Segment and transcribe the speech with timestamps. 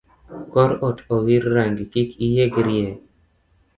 [0.53, 2.89] Kor ot owir rangi kik iyiengrie.